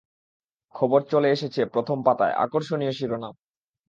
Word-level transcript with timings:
খবর 0.75 0.99
চলে 1.11 1.27
এসেছে 1.31 1.61
প্রথম 1.73 1.97
পাতায় 2.05 2.37
আকর্ষণীয় 2.43 2.93
শিরোনাম। 2.93 3.33